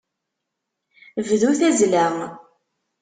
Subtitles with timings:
[1.29, 2.05] Bdu tazzla.